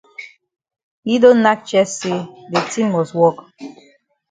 Yi 1.07 1.15
don 1.21 1.37
nack 1.43 1.59
chest 1.69 1.93
say 1.99 2.17
de 2.51 2.59
tin 2.71 2.87
must 2.93 3.13
wok. 3.19 3.37